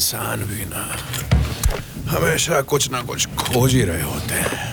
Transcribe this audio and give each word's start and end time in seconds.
इंसान 0.00 0.42
भी 0.48 0.64
ना। 0.64 0.82
हमेशा 2.08 2.60
कुछ 2.64 2.90
ना 2.90 3.00
कुछ 3.02 3.26
खोज 3.36 3.74
ही 3.74 3.82
रहे 3.84 4.02
होते 4.02 4.34
हैं। 4.34 4.68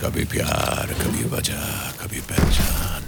कभी 0.00 0.24
प्यार 0.24 0.92
कभी 1.00 1.24
वजह 1.28 1.64
कभी 2.00 2.20
पहचान। 2.30 3.04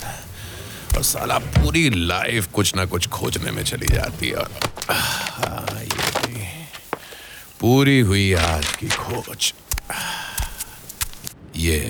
और 0.96 1.02
साला 1.02 1.38
पूरी 1.48 1.88
लाइफ 1.90 2.46
कुछ 2.52 2.74
ना 2.76 2.84
कुछ 2.84 3.08
खोजने 3.08 3.50
में 3.50 3.62
चली 3.64 3.86
जाती 3.86 4.28
है। 4.28 4.34
और 4.34 4.50
हाँ, 4.90 5.82
ये 5.82 6.52
पूरी 7.60 7.98
हुई 8.00 8.32
आज 8.44 8.66
की 8.76 8.88
खोज। 8.88 9.52
ये 11.56 11.80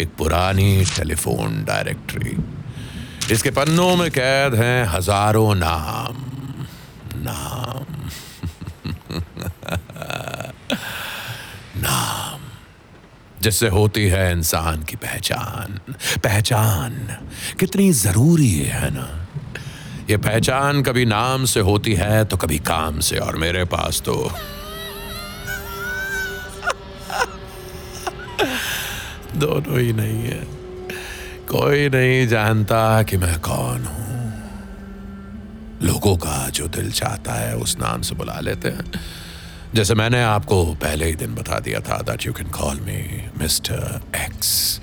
एक 0.00 0.16
पुरानी 0.18 0.84
टेलीफोन 0.96 1.64
डायरेक्टरी। 1.64 2.36
इसके 3.34 3.50
पन्नों 3.52 3.94
में 3.96 4.10
कैद 4.10 4.54
हैं 4.54 4.84
हज़ारों 4.88 5.54
नाम। 5.54 6.24
नाम। 7.22 8.00
जिससे 13.42 13.68
होती 13.68 14.06
है 14.08 14.32
इंसान 14.32 14.82
की 14.82 14.96
पहचान। 14.96 15.78
पहचान 16.24 16.92
कितनी 17.60 17.92
ज़रूरी 17.92 18.52
है 18.52 18.90
ना? 18.94 19.08
ये 20.10 20.16
पहचान 20.16 20.82
कभी 20.82 21.04
नाम 21.06 21.44
से 21.44 21.60
होती 21.60 21.94
है 21.94 22.24
तो 22.24 22.36
कभी 22.36 22.58
काम 22.58 23.00
से, 23.00 23.18
और 23.18 23.36
मेरे 23.36 23.64
पास 23.64 24.00
तो 24.00 24.14
दोनों 29.36 29.80
ही 29.80 29.92
नहीं 29.92 30.22
है। 30.22 30.40
कोई 31.48 31.88
नहीं 31.88 32.26
जानता 32.28 33.02
कि 33.02 33.16
मैं 33.16 33.40
कौन 33.40 33.84
हूँ। 33.84 34.10
लोगों 35.82 36.16
का 36.16 36.48
जो 36.48 36.68
दिल 36.68 36.90
चाहता 36.92 37.32
है 37.32 37.56
उस 37.56 37.76
नाम 37.78 38.02
से 38.02 38.14
बुला 38.14 38.40
लेते 38.40 38.68
हैं। 38.68 38.86
जैसे 39.74 39.94
मैंने 39.94 40.22
आपको 40.22 40.64
पहले 40.64 41.06
ही 41.06 41.14
दिन 41.14 41.34
बता 41.34 41.58
दिया 41.58 41.80
था 41.80 41.96
that 41.98 42.26
you 42.26 42.32
can 42.32 42.48
call 42.50 42.80
me 42.80 43.28
mister 43.38 44.02
X 44.16 44.80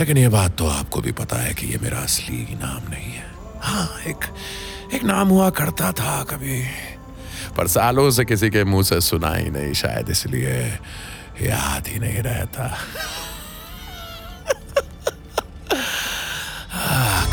लेकिन 0.00 0.18
ये 0.18 0.28
बात 0.28 0.56
तो 0.56 0.66
आपको 0.66 1.00
भी 1.00 1.12
पता 1.12 1.36
है 1.36 1.54
कि 1.54 1.66
ये 1.66 1.78
मेरा 1.82 1.98
असली 1.98 2.58
नाम 2.62 2.90
नहीं 2.90 3.12
है। 3.12 3.32
हाँ 3.60 4.00
एक 4.06 4.16
एक 4.94 5.04
नाम 5.04 5.28
हुआ 5.28 5.50
करता 5.50 5.92
था 5.92 6.22
कभी। 6.22 6.62
पर 7.56 7.68
सालों 7.68 8.10
से 8.10 8.24
किसी 8.24 8.50
के 8.50 8.64
मुँह 8.64 8.82
से 8.82 9.00
सुना 9.00 9.34
ही 9.34 9.50
नहीं, 9.50 9.72
शायद 9.72 10.10
इसलिए 10.10 10.78
याद 11.42 11.88
ही 11.88 11.98
नहीं 11.98 12.18
रहता। 12.18 12.78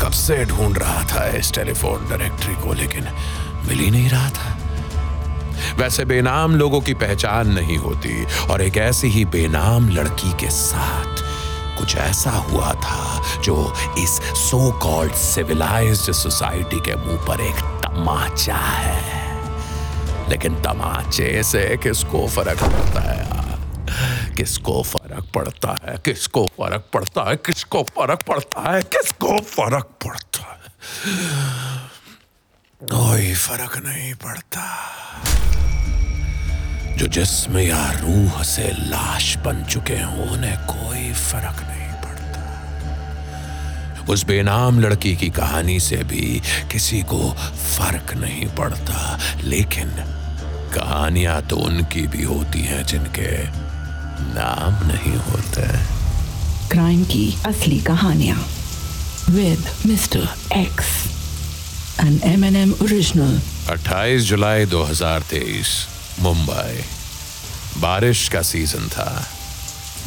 कब 0.02 0.10
से 0.10 0.44
ढूंढ 0.44 0.78
रहा 0.78 1.04
था 1.04 1.28
इस 1.28 1.52
टेलीफोन 1.52 2.08
डायरेक्टरी 2.08 2.54
को, 2.54 2.72
लेकिन 2.72 3.04
मिल 3.68 3.78
ही 3.78 3.90
नहीं 3.90 4.10
रहा 4.10 4.30
था। 4.30 4.59
वैसे 5.76 6.04
बेनाम 6.04 6.56
लोगों 6.56 6.80
की 6.80 6.94
पहचान 6.94 7.48
नहीं 7.48 7.76
होती 7.76 8.24
और 8.24 8.62
एक 8.62 8.76
ऐसी 8.76 9.08
ही 9.08 9.24
बेनाम 9.24 9.88
लड़की 9.88 10.32
के 10.32 10.50
साथ 10.50 11.30
कुछ 11.78 11.96
ऐसा 11.96 12.30
हुआ 12.30 12.74
था 12.74 13.22
जो 13.40 13.74
इस 13.98 14.10
सो 14.22 14.72
कॉल्ड 14.72 15.12
सिविलाइज्ड 15.12 16.12
सोसाइटी 16.12 16.80
के 16.80 16.96
मुँह 16.96 17.26
पर 17.26 17.40
एक 17.40 17.54
तमाचा 17.54 18.56
है। 18.56 19.40
लेकिन 20.28 20.54
तमाचे 20.54 21.42
से 21.42 21.76
किसको 21.82 22.28
फ़र्क 22.28 22.60
पड़ता 22.60 23.00
है 23.00 23.30
किसको 24.36 24.82
फ़र्क 24.82 25.24
पड़ता 25.34 25.76
है? 25.84 25.96
किसको 26.04 26.46
फ़र्क 26.46 26.84
पड़ता 26.92 27.30
है? 27.30 27.36
किसको 27.36 27.82
फ़र्क 27.82 28.22
पड़ता 28.22 28.72
है? 28.72 28.82
किसको 28.82 29.40
फ़र्क 29.40 29.84
पड़ता 30.06 30.42
है? 30.42 30.70
कोई 32.82 33.34
फ़र्क 33.34 33.82
नहीं 33.86 34.14
पड़ता। 34.14 34.62
जो 37.00 37.06
जिस्म 37.06 37.58
या 37.58 37.84
रूह 38.00 38.42
से 38.44 38.62
लाश 38.78 39.26
बन 39.44 39.62
चुके 39.64 39.94
हों 39.96 40.24
उन्हें 40.30 40.56
कोई 40.66 41.12
फ़र्क 41.12 41.60
नहीं 41.68 41.92
पड़ता। 42.02 42.40
उस 44.12 44.24
बेनाम 44.24 44.80
लड़की 44.80 45.14
की 45.16 45.28
कहानी 45.30 45.78
से 45.80 45.96
भी 46.10 46.26
किसी 46.72 47.00
को 47.12 47.20
फ़र्क 47.32 48.12
नहीं 48.16 48.48
पड़ता 48.58 49.18
लेकिन 49.44 49.88
कहानियाँ 50.74 51.40
तो 51.42 51.56
उनकी 51.56 52.02
भी 52.06 52.24
होती 52.24 52.62
हैं 52.62 52.82
जिनके 52.86 53.30
नाम 54.34 54.72
नहीं 54.88 55.16
होते। 55.28 55.64
क्राइम 56.70 57.04
की 57.04 57.24
असली 57.46 57.78
कहानियाँ 57.86 58.40
with 59.30 59.62
mister 59.86 60.28
X 60.56 60.90
N 62.00 62.20
M 62.24 62.44
N 62.44 62.56
M 62.56 62.74
original. 62.82 63.40
28 63.70 64.28
जुलाई 64.28 64.66
2023 64.66 65.72
मुंबई। 66.20 66.84
बारिश 67.80 68.28
का 68.28 68.42
सीज़न 68.42 68.88
था। 68.88 69.26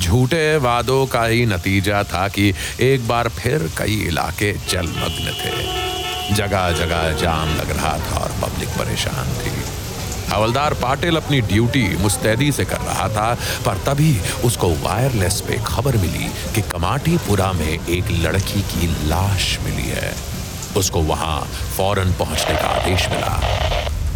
झूठे 0.01 0.57
वादों 0.57 1.07
का 1.07 1.25
ही 1.25 1.45
नतीजा 1.45 2.03
था 2.03 2.27
कि 2.27 2.53
एक 2.79 3.07
बार 3.07 3.29
फिर 3.29 3.71
कई 3.77 3.95
इलाके 3.95 4.53
जलमग्न 4.53 5.33
थे। 5.33 5.83
जगह 6.35 6.71
जगह 6.71 7.17
जाम 7.17 7.49
लग 7.49 7.71
रहा 7.71 7.97
था 7.97 8.17
और 8.17 8.31
पब्लिक 8.41 8.69
परेशान 8.69 9.33
थी। 9.33 9.51
हवलदार 10.33 10.73
पाटिल 10.73 11.17
अपनी 11.17 11.41
ड्यूटी 11.41 11.97
मुस्तैदी 11.97 12.51
से 12.51 12.65
कर 12.65 12.77
रहा 12.77 13.09
था, 13.09 13.37
पर 13.65 13.77
तभी 13.77 14.19
उसको 14.45 14.69
वायरलेस 14.69 15.41
पे 15.47 15.59
खबर 15.65 15.97
मिली 15.97 16.31
कि 16.55 16.61
कमाटीपुरा 16.61 17.51
में 17.51 17.87
एक 17.87 18.11
लड़की 18.11 18.61
की 18.61 18.87
लाश 19.07 19.59
मिली 19.63 19.89
है। 19.89 20.15
उसको 20.77 21.01
वहाँ 21.01 21.41
फ़ौरन 21.77 22.13
पहुँचने 22.13 22.55
का 22.55 22.67
आदेश 22.67 23.07
मिला। 23.07 23.41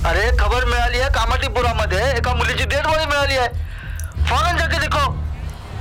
अरे 0.07 0.27
खबर 0.39 0.65
मिळाली 0.65 0.99
आहे 0.99 1.09
कामाटीपुरामध्ये. 1.13 2.03
एका 2.17 2.33
मुलीची 2.33 2.63
डेड 2.63 2.85
बॉडी 2.85 3.05
मिळाली 3.05 3.37
आहे. 3.37 3.47
फ़ौरन 4.27 4.57
जाके 4.57 4.79
देखो. 4.79 5.01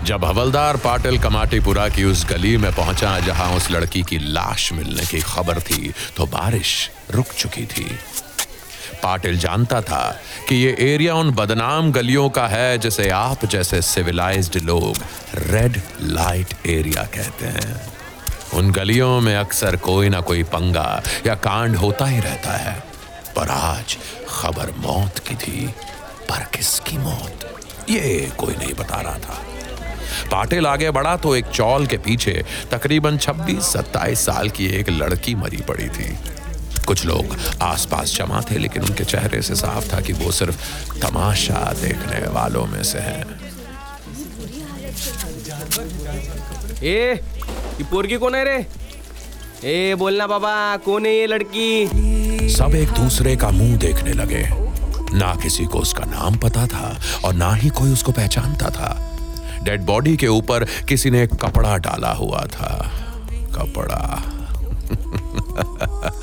जब 0.06 0.24
हवलदार 0.24 0.76
पाटिल 0.76 1.18
कमाटीपुरा 1.18 1.86
की 1.88 2.04
उस 2.04 2.24
गली 2.30 2.56
में 2.56 2.70
पहुँचा 2.72 3.18
जहाँ 3.20 3.46
उस 3.56 3.70
लड़की 3.70 4.02
की 4.02 4.18
लाश 4.34 4.72
मिलने 4.72 5.04
की 5.06 5.20
खबर 5.20 5.60
थी 5.60 5.92
तो 6.16 6.26
बारिश 6.26 6.72
रुक 7.10 7.32
चुकी 7.38 7.64
थी। 7.66 7.84
पाटिल 9.02 9.38
जानता 9.38 9.80
था 9.80 10.02
कि 10.48 10.56
ये 10.56 10.74
एरिया 10.80 11.14
उन 11.14 11.30
बदनाम 11.30 11.92
गलियों 11.92 12.28
का 12.30 12.46
है, 12.46 12.78
जिसे 12.78 13.08
आप 13.10 13.44
जैसे 13.44 13.82
सिविलाइज्ड 13.82 14.56
लोग 14.64 14.96
रेड 15.46 15.80
लाइट 16.02 16.54
एरिया 16.66 17.04
कहते 17.14 17.46
हैं। 17.46 17.80
उन 18.54 18.72
गलियों 18.72 19.20
में 19.20 19.34
अक्सर 19.36 19.76
कोई 19.86 20.08
ना 20.08 20.20
कोई 20.20 20.42
पंगा 20.42 21.02
या 21.26 21.34
कांड 21.46 21.76
होता 21.76 22.04
ही 22.04 22.20
रहता 22.20 22.56
है। 22.56 22.74
पर 23.36 23.48
आज 23.50 23.96
खबर 24.36 24.72
मौत 24.78 25.18
की 25.18 25.34
थी, 25.34 25.66
पर 26.30 26.44
किसकी 26.54 26.98
मौत? 26.98 27.44
ये 27.90 28.32
कोई 28.38 28.54
नहीं 28.54 28.74
बता 28.74 29.00
रहा 29.00 29.18
था। 29.18 29.42
पाटिल 30.30 30.66
आगे 30.66 30.90
बढ़ा 30.90 31.16
तो 31.16 31.34
एक 31.36 31.46
चौल 31.46 31.86
के 31.86 31.96
पीछे 31.98 32.44
तकरीबन 32.70 33.18
26-27 33.18 34.24
साल 34.26 34.48
की 34.48 34.66
एक 34.66 34.90
लड़की 34.90 35.34
मरी 35.34 35.56
पड़ी 35.56 35.88
थी। 35.88 36.16
कुछ 36.86 37.04
लोग 37.06 37.36
आसपास 37.62 38.14
जमा 38.14 38.40
थे, 38.50 38.58
लेकिन 38.58 38.82
उनके 38.82 39.04
चेहरे 39.04 39.42
से 39.42 39.54
साफ़ 39.54 39.92
था 39.94 40.00
कि 40.00 40.12
वो 40.12 40.32
सिर्फ़ 40.32 40.56
तमाशा 41.00 41.72
देखने 41.72 42.20
वालों 42.28 42.66
में 42.66 42.82
से 42.82 42.98
हैं। 42.98 43.24
ए 46.82 47.20
ही 47.78 47.84
पोरगी 47.84 48.16
कोण 48.16 48.34
आहे 48.34 48.44
रे? 48.44 48.66
ए 49.64 49.94
बोल 49.94 50.14
ना 50.14 50.26
बाबा, 50.26 50.76
कौन 50.76 51.06
है 51.06 51.14
ये 51.14 51.26
लड़की? 51.26 52.05
सब 52.48 52.74
एक 52.74 52.88
दूसरे 52.88 53.36
का 53.36 53.50
मुँह 53.50 53.76
देखने 53.76 54.12
लगे। 54.12 54.48
ना 55.16 55.34
किसी 55.42 55.64
को 55.64 55.78
उसका 55.78 56.04
नाम 56.04 56.36
पता 56.36 56.66
था 56.66 57.00
और 57.24 57.34
ना 57.34 57.54
ही 57.54 57.68
कोई 57.68 57.92
उसको 57.92 58.12
पहचानता 58.12 58.70
था। 58.70 59.18
डेड 59.62 59.82
बॉडी 59.82 60.16
के 60.16 60.28
ऊपर 60.28 60.64
किसी 60.64 61.10
ने 61.10 61.26
कपड़ा 61.26 61.76
डाला 61.76 62.12
हुआ 62.12 62.40
था। 62.40 62.92
कपड़ा। 63.32 64.32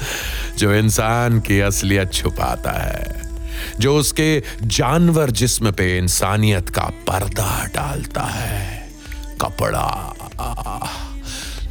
जो 0.58 0.74
इंसान 0.74 1.40
की 1.40 1.60
असलियत 1.60 2.14
छुपाता 2.14 2.72
है। 2.72 3.22
जो 3.80 3.98
उसके 3.98 4.44
जानवर 4.64 5.32
जिस्म 5.32 5.72
पे 5.72 5.98
इंसानियत 5.98 6.70
का 6.70 6.82
पर्दा 6.82 7.66
डालता 7.66 8.24
है। 8.24 8.90
कपड़ा। 9.42 10.13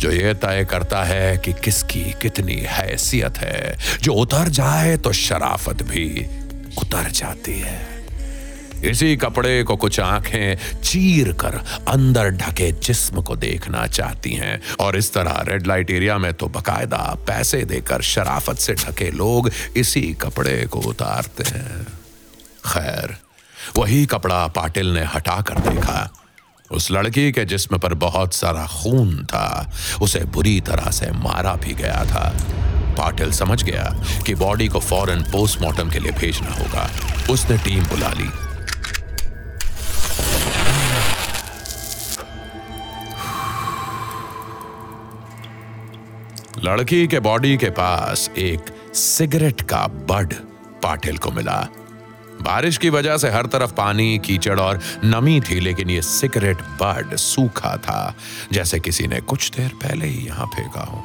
जो 0.02 0.10
ये 0.10 0.34
तय 0.34 0.66
करता 0.70 1.04
है 1.04 1.36
कि 1.38 1.52
किसकी 1.52 2.14
कितनी 2.22 2.54
हैसियत 2.54 3.36
है। 3.36 3.76
जो 4.02 4.12
उतर 4.12 4.48
जाए 4.48 4.96
तो 4.96 5.12
शराफत 5.12 5.82
भी 5.82 6.26
उतर 6.78 7.10
जाती 7.10 7.52
है। 7.60 7.80
इसी 8.84 9.16
कपड़े 9.16 9.62
को 9.62 9.76
कुछ 9.76 10.00
आँखें 10.00 10.80
चीर 10.80 11.32
कर 11.32 11.54
अंदर 11.88 12.30
ढके 12.30 12.72
जिस्म 12.72 13.22
को 13.22 13.36
देखना 13.36 13.86
चाहती 13.86 14.32
हैं। 14.32 14.60
और 14.80 14.96
इस 14.96 15.12
तरह 15.14 15.44
रेड 15.48 15.66
लाइट 15.66 15.90
एरिया 15.90 16.18
में 16.18 16.34
तो 16.34 16.46
बकायदा 16.46 17.16
पैसे 17.26 17.64
देकर 17.64 18.02
शराफत 18.02 18.58
से 18.58 18.74
ढके 18.74 19.10
लोग 19.10 19.50
इसी 19.76 20.02
कपड़े 20.02 20.66
को 20.66 20.80
उतारते 20.80 21.44
हैं। 21.50 21.86
खैर, 22.66 23.16
वही 23.76 24.06
कपड़ा 24.06 24.46
पाटिल 24.46 24.86
ने 24.86 25.04
हटा 25.04 25.40
कर 25.40 25.54
देखा। 25.54 26.21
उस 26.72 26.90
लड़की 26.90 27.32
के 27.32 27.44
जिस्म 27.44 27.78
पर 27.78 27.94
बहुत 27.94 28.34
सारा 28.34 28.66
खून 28.66 29.24
था। 29.24 29.72
उसे 30.02 30.20
बुरी 30.20 30.60
तरह 30.60 30.90
से 30.90 31.10
मारा 31.10 31.54
भी 31.54 31.74
गया 31.74 32.04
था। 32.04 32.32
पाटिल 32.98 33.32
समझ 33.32 33.62
गया 33.62 34.04
कि 34.26 34.34
बॉडी 34.34 34.68
को 34.68 34.80
फ़ौरन 34.80 35.22
पोस्टमार्टम 35.22 35.90
के 35.90 35.98
लिए 35.98 36.12
भेजना 36.12 36.54
होगा। 36.54 36.90
उसने 37.30 37.58
टीम 37.58 37.84
बुला 37.84 38.08
ली। 38.08 38.30
लड़की 46.64 47.06
के 47.06 47.20
बॉडी 47.20 47.56
के 47.56 47.70
पास 47.70 48.30
एक 48.38 48.94
सिगरेट 48.94 49.62
का 49.62 49.86
बड 49.86 50.34
पाटिल 50.82 51.18
को 51.18 51.30
मिला। 51.30 51.66
बारिश 52.42 52.78
की 52.78 52.90
वजह 52.90 53.16
से 53.16 53.30
हर 53.30 53.46
तरफ़ 53.46 53.72
पानी, 53.72 54.18
कीचड़ 54.18 54.60
और 54.60 54.80
नमी 55.04 55.40
थी, 55.40 55.60
लेकिन 55.60 55.90
ये 55.90 56.02
सिगरेट 56.02 56.62
बर्ड 56.80 57.16
सूखा 57.16 57.76
था, 57.76 58.14
जैसे 58.52 58.80
किसी 58.80 59.06
ने 59.06 59.20
कुछ 59.20 59.50
देर 59.50 59.68
पहले 59.68 60.06
ही 60.06 60.26
यहाँ 60.26 60.46
फेंका 60.46 60.80
हो। 60.80 61.04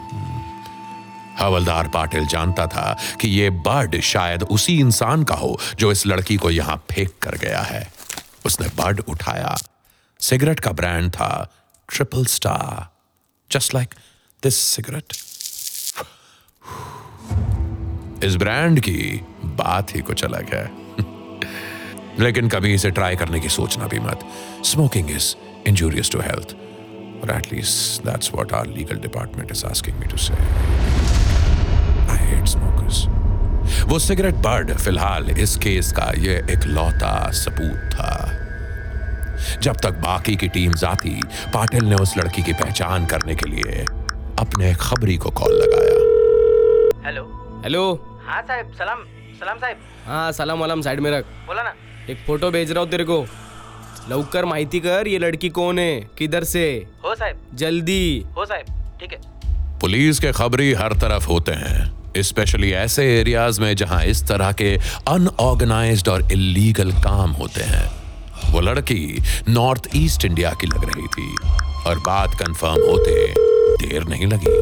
हवलदार 1.40 1.88
पाटिल 1.88 2.26
जानता 2.28 2.68
था 2.68 2.98
कि 3.22 3.28
ये 3.28 3.50
बर्ड 3.50 4.00
शायद 4.02 4.44
उसी 4.44 4.80
इंसान 4.80 5.24
का 5.24 5.36
हो, 5.36 5.60
जो 5.80 5.92
इस 5.92 6.06
लड़की 6.08 6.38
को 6.38 6.50
यहाँ 6.50 6.78
फेंक 6.92 7.12
कर 7.22 7.38
गया 7.38 7.62
है। 7.62 7.88
उसने 8.46 8.68
बर्ड 8.68 9.02
उठाया। 9.10 9.56
सिगरेट 10.20 10.60
का 10.60 10.72
ब्रांड 10.72 11.12
था 11.12 11.54
triple 11.90 12.26
star 12.26 12.88
just 13.52 13.76
like 13.76 13.94
this 14.44 14.58
cigarette 14.58 15.14
इस 18.24 18.36
ब्रांड 18.36 18.80
की 18.80 19.22
बात 19.44 19.96
ही 19.96 20.02
कुछ 20.02 20.24
अलग 20.24 20.54
है। 20.54 20.87
लेकिन 22.20 22.50
कभी 22.50 22.74
इसे 22.74 22.90
ट्राई 22.92 23.16
करने 23.16 23.40
की 23.40 23.50
सोचना 23.50 23.88
भी 23.88 24.00
मत। 24.00 24.20
Smoking 24.66 25.10
is 25.12 25.36
injurious 25.68 26.12
to 26.12 26.20
health 26.20 26.56
और 27.22 27.32
at least 27.36 28.06
that's 28.06 28.32
what 28.34 28.54
our 28.54 28.68
legal 28.68 29.00
department 29.02 29.52
is 29.52 29.66
asking 29.66 30.00
me 30.00 30.06
to 30.06 30.18
say 30.18 30.34
I 32.14 32.26
hate 32.28 32.48
smokers 32.48 33.06
वो 33.88 34.00
सिगरेट 34.00 34.36
बर्ड 34.44 34.74
फ़िलहाल 34.74 35.30
इस 35.30 35.56
केस 35.64 35.92
का 35.92 36.12
ये 36.18 36.38
इकलौता 36.52 37.32
सबूत 37.36 37.90
था। 37.94 38.12
जब 39.62 39.76
तक 39.84 40.00
बाकी 40.04 40.36
की 40.36 40.48
टीम 40.50 40.74
आती 40.88 41.10
पाटिल 41.54 41.84
ने 41.86 41.96
उस 42.04 42.18
लड़की 42.18 42.44
की 42.44 42.54
पहचान 42.54 43.06
करने 43.06 43.36
के 43.36 43.50
लिए 43.50 43.86
अपने 44.40 44.74
खबरी 44.82 45.18
को 45.18 45.30
कॉल 45.40 45.54
लगाया। 45.62 45.98
हॅलो 47.06 47.24
हेलो 47.64 47.84
हाँ 48.28 48.42
साहेब 48.42 48.72
सलाम 48.80 49.04
सलाम 49.40 49.58
साहेब। 49.58 49.78
हाँ 50.08 50.32
सलाम 50.32 50.64
वलाम 50.64 50.82
साइड 50.82 51.00
में 51.00 51.12
रख। 51.12 51.26
बोला 51.48 51.64
ना। 51.64 51.74
एक 52.10 52.18
फ़ोटो 52.28 52.50
भेज 52.52 52.72
रहा 52.72 52.84
हूँ 52.84 52.90
तेरे 52.90 53.04
को। 53.04 53.26
लवकर 54.10 54.46
माहिती 54.46 54.80
कर 54.80 55.08
ये 55.08 55.18
लड़की 55.20 55.50
कौन 55.50 55.80
है? 55.80 56.00
किधर 56.18 56.44
से? 56.44 56.64
हो 57.06 57.16
साहेब। 57.16 57.40
जल्दी। 57.54 58.26
हो 58.38 58.46
साहेब 58.46 58.98
ठीक 59.00 59.12
है। 59.12 59.80
पुलिस 59.80 60.20
के 60.20 60.32
खबरी 60.32 60.74
हर 60.74 60.94
तरफ़ 60.94 61.28
होते 61.28 61.52
हैं 61.52 62.22
स्पेशली 62.22 62.72
ऐसे 62.72 63.04
एरियाज़ 63.20 63.60
में 63.62 63.76
जहाँ 63.76 64.04
इस 64.04 64.24
तरह 64.28 64.52
के 64.52 64.74
अनऑर्गेनाइज्ड 65.08 66.10
और 66.10 66.32
इलीगल 66.32 66.92
काम 66.92 67.32
होते 67.32 67.64
हैं। 67.64 67.86
वो 68.52 68.62
लड़की 68.62 69.22
नॉर्थ 69.50 69.90
ईस्ट 69.96 70.26
इंडिया 70.26 70.52
की 70.62 70.68
लग 70.68 70.84
रही 70.84 71.08
थी 71.08 71.36
और 71.88 72.00
बात 72.00 72.36
कंफर्म 72.36 72.90
होते 72.90 73.34
देर 73.82 74.04
नहीं 74.04 74.28
लगी। 74.28 74.56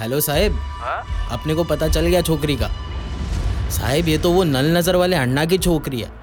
हेलो 0.00 0.20
साहेब। 0.20 0.52
हाँ? 0.52 1.28
अपने 1.32 1.54
को 1.54 1.64
पता 1.64 1.88
चल 1.88 2.06
गया 2.06 2.22
छोकरी 2.22 2.56
का। 2.56 2.70
साहेब 3.70 4.08
ये 4.08 4.18
तो 4.18 4.32
वो 4.32 4.44
नल 4.44 4.76
नज़र 4.76 4.96
वाले 4.96 5.16
अण्णा 5.16 5.44
की 5.44 5.58
छोकरी 5.58 6.00
है। 6.00 6.17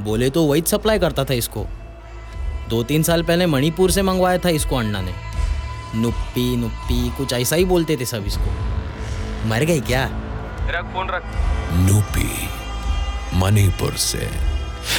बोले 0.00 0.30
तो 0.30 0.44
वही 0.44 0.62
सप्लाई 0.66 0.98
करता 0.98 1.24
था 1.24 1.34
इसको। 1.34 1.66
दो 2.68 2.82
तीन 2.82 3.02
साल 3.02 3.22
पहले 3.22 3.46
मणिपुर 3.46 3.90
से 3.90 4.02
मंगवाया 4.02 4.38
था 4.38 4.48
इसको 4.48 4.76
अण्णा 4.76 5.00
ने। 5.00 5.14
नुप्पी 5.94 6.56
नुप्पी 6.56 7.10
कुछ 7.10 7.32
ऐसा 7.32 7.56
ही 7.56 7.64
बोलते 7.64 7.96
थे 7.96 8.04
सब 8.04 8.24
इसको। 8.26 9.48
मर 9.48 9.64
गई 9.64 9.80
क्या? 9.80 10.04
रख 10.70 10.84
फ़ोन 10.84 11.08
रख। 11.08 11.22
नुपी 11.72 12.48
मणिपुर 13.34 13.92
से। 13.92 14.30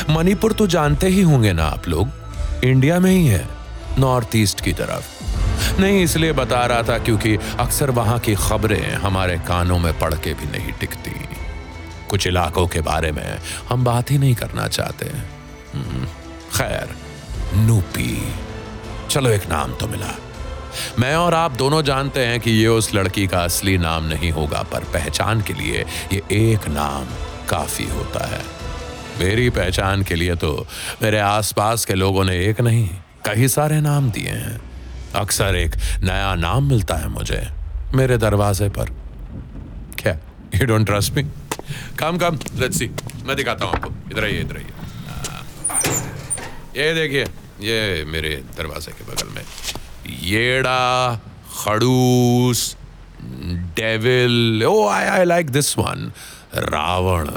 मणिपुर 0.09 0.53
तो 0.53 0.67
जानते 0.67 1.07
ही 1.07 1.21
होंगे 1.21 1.53
ना 1.53 1.65
आप 1.65 1.87
लोग। 1.87 2.09
इंडिया 2.63 2.99
में 2.99 3.11
ही 3.11 3.27
है 3.27 3.47
नॉर्थ 3.99 4.35
ईस्ट 4.35 4.61
की 4.61 4.73
तरफ़। 4.73 5.81
नहीं 5.81 6.03
इसलिए 6.03 6.31
बता 6.31 6.65
रहा 6.65 6.83
था 6.83 6.97
क्योंकि 6.97 7.35
अक्सर 7.35 7.91
वहाँ 7.91 8.19
की 8.19 8.35
खबरें 8.35 8.93
हमारे 8.93 9.37
कानों 9.37 9.79
में 9.79 9.99
पड़ 9.99 10.13
के 10.13 10.33
भी 10.33 10.45
नहीं 10.45 10.71
टिकती। 10.71 11.28
कुछ 12.09 12.27
इलाकों 12.27 12.67
के 12.67 12.81
बारे 12.81 13.11
में 13.11 13.39
हम 13.69 13.83
बात 13.83 14.11
ही 14.11 14.17
नहीं 14.17 14.35
करना 14.35 14.67
चाहते। 14.67 15.05
हम्म, 15.73 16.05
खैर 16.57 16.95
नूपी 17.57 18.33
चलो 19.09 19.29
एक 19.29 19.47
नाम 19.49 19.73
तो 19.73 19.87
मिला। 19.87 20.15
मैं 20.99 21.15
और 21.15 21.33
आप 21.33 21.51
दोनों 21.51 21.81
जानते 21.81 22.25
हैं 22.25 22.39
कि 22.39 22.51
ये 22.51 22.67
उस 22.67 22.93
लड़की 22.95 23.25
का 23.27 23.39
असली 23.39 23.77
नाम 23.77 24.05
नहीं 24.05 24.31
होगा 24.31 24.61
पर 24.63 24.83
पहचान 24.93 25.41
के 25.41 25.53
लिए 25.53 25.85
ये 26.13 26.21
एक 26.31 26.67
नाम 26.67 27.05
काफ़ी 27.49 27.85
होता 27.89 28.25
है। 28.27 28.41
मेरी 29.19 29.49
पहचान 29.49 30.03
के 30.03 30.15
लिए 30.15 30.35
तो 30.35 30.51
मेरे 31.01 31.19
आसपास 31.19 31.85
के 31.85 31.95
लोगों 31.95 32.23
ने 32.25 32.35
एक 32.45 32.61
नहीं 32.61 32.87
कई 33.25 33.47
सारे 33.47 33.79
नाम 33.81 34.11
दिए 34.11 34.29
हैं। 34.29 34.59
अक्सर 35.15 35.55
एक 35.55 35.75
नया 36.03 36.33
नाम 36.35 36.69
मिलता 36.69 36.95
है 36.95 37.07
मुझे 37.07 37.41
मेरे 37.95 38.17
दरवाजे 38.17 38.69
पर। 38.69 38.89
क्या 39.99 40.17
you 40.55 40.65
don't 40.65 40.85
trust 40.85 41.13
me 41.13 41.23
come 41.99 42.17
come 42.17 42.39
let's 42.59 42.77
see 42.79 42.89
मैं 43.25 43.35
दिखाता 43.35 43.65
हूँ 43.65 43.73
आपको 43.75 43.93
इधर 44.11 44.23
आइए 44.23 44.41
इधर 44.41 44.57
आइए 44.57 44.87
ये 46.77 46.93
देखिए 46.93 47.25
ये 47.61 48.03
मेरे 48.07 48.35
दरवाजे 48.57 48.91
के 48.91 49.11
बगल 49.11 49.33
में 49.35 49.43
येड़ा 50.23 51.15
खड़ूस 51.63 52.75
devil 53.79 54.63
oh 54.65 54.87
I 54.89 55.05
I 55.07 55.25
like 55.25 55.49
this 55.51 55.77
one 55.77 56.11
Ravan 56.69 57.29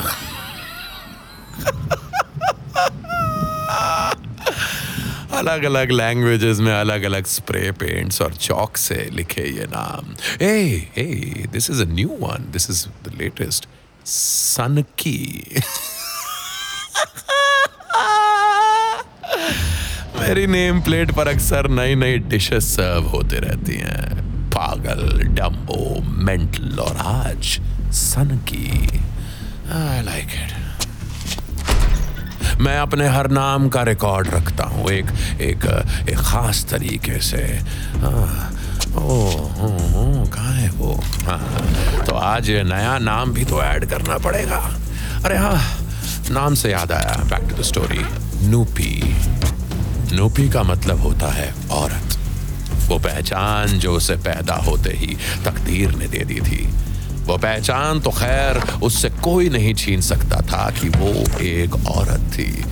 अलग 5.35 5.65
अलग 5.65 5.91
लैंग्वेजेस 5.91 6.59
में 6.61 6.73
अलग 6.73 7.03
अलग 7.03 7.27
स्प्रे 7.27 7.71
पेंट्स 7.79 8.21
और 8.23 8.35
चौक 8.37 8.77
से 8.77 8.95
लिखे 9.13 9.43
ये 9.43 9.67
नाम 9.71 10.15
ए 10.43 10.57
ए 10.99 11.47
this 11.53 11.71
is 11.71 11.83
a 11.83 11.87
new 11.89 12.17
one 12.21 12.51
this 12.53 12.71
is 12.71 12.87
the 13.05 13.15
latest 13.19 13.67
sun 14.07 14.83
की 14.99 15.19
मेरी 20.19 20.47
नेम 20.47 20.81
प्लेट 20.85 21.11
पर 21.17 21.29
अक्सर 21.29 21.69
नई 21.71 21.95
नई 21.95 22.19
डिशेस 22.33 22.65
सर्व 22.77 23.07
होते 23.11 23.37
रहती 23.45 23.77
हैं। 23.77 24.11
पागल 24.51 25.03
डम्बो 25.39 26.01
मेंटल 26.25 26.79
और 26.81 26.97
आज 27.05 27.61
सन 28.01 28.37
की 28.51 28.69
आई 29.73 30.03
लाइक 30.05 30.29
इट 30.35 30.61
मैं 32.61 32.77
अपने 32.79 33.07
हर 33.09 33.29
नाम 33.31 33.69
का 33.75 33.83
रिकॉर्ड 33.83 34.29
रखता 34.35 34.65
हूँ 34.65 34.91
एक 34.91 35.07
एक 35.41 35.65
एक 36.11 36.19
खास 36.19 36.65
तरीके 36.71 37.19
से। 37.21 37.43
हाँ, 38.03 38.51
ओ 38.97 39.22
आज 42.23 42.51
नया 42.51 42.99
नाम 42.99 43.33
भी 43.33 43.45
तो 43.45 43.63
ऐड 43.63 43.85
करना 43.85 44.19
पड़ेगा। 44.19 44.59
अरे 45.25 45.37
हाँ 45.37 45.61
नाम 46.31 46.55
से 46.55 46.71
याद 46.71 46.93
आया 46.93 47.17
back 47.31 47.49
to 47.51 47.57
the 47.57 47.63
story 47.63 48.05
Nupi. 48.49 49.17
Nupi 50.13 50.49
का 50.49 50.63
मतलब 50.63 51.01
होता 51.01 51.33
है 51.33 51.53
औरत। 51.71 52.17
वो 52.89 52.99
पहचान 52.99 53.79
जो 53.79 53.95
उसे 53.95 54.17
पैदा 54.17 54.55
होते 54.55 54.91
ही 54.91 55.17
तकदीर 55.45 55.95
ने 55.95 56.09
दे 56.09 56.25
दी 56.25 56.41
थी। 56.41 56.67
वो 57.27 57.37
पहचान 57.39 58.01
तो 58.01 58.11
खैर 58.11 58.63
उससे 58.83 59.11
कोई 59.23 59.49
नहीं 59.49 59.75
छीन 59.75 60.01
सकता 60.01 60.41
था 60.43 60.71
कि 60.71 60.89
वो 60.89 61.13
एक 61.43 61.75
औरत 61.89 62.31
थी। 62.33 62.65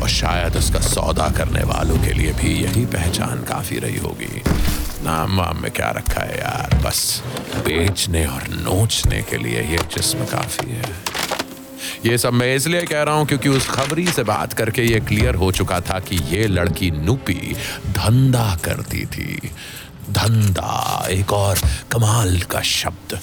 और 0.00 0.08
शायद 0.08 0.56
उसका 0.56 0.80
सौदा 0.80 1.28
करने 1.28 1.62
वालों 1.64 1.98
के 1.98 2.12
लिए 2.12 2.32
भी 2.32 2.54
यही 2.62 2.84
पहचान 2.86 3.44
काफ़ी 3.48 3.78
रही 3.78 3.98
होगी। 3.98 4.42
नाम 5.04 5.38
वाम 5.38 5.62
में 5.62 5.70
क्या 5.70 5.90
रखा 5.90 6.20
है 6.20 6.38
यार? 6.38 6.80
बस 6.84 7.22
बेचने 7.56 8.26
और 8.26 8.42
नोचने 8.48 9.22
के 9.22 9.36
लिए 9.36 9.62
ये 9.62 9.78
जिस्म 9.94 10.24
काफ़ी 10.24 10.70
है। 10.70 10.94
ये 12.06 12.18
सब 12.18 12.32
मैं 12.32 12.54
इसलिए 12.54 12.82
कह 12.82 13.02
रहा 13.02 13.14
हूँ 13.14 13.26
क्योंकि 13.26 13.48
उस 13.48 13.68
खबरी 13.68 14.06
से 14.06 14.22
बात 14.22 14.52
करके 14.52 14.82
ये 14.82 15.00
क्लियर 15.00 15.34
हो 15.34 15.50
चुका 15.52 15.80
था 15.80 15.98
कि 16.00 16.16
ये 16.16 16.46
लड़की 16.46 16.90
नूपी 16.90 17.56
धंधा 17.86 18.58
करती 18.64 19.06
थी। 19.06 19.50
धंधा, 20.10 21.06
एक 21.10 21.32
और 21.32 21.58
कमाल 21.92 22.40
का 22.40 22.60
शब्द, 22.60 23.18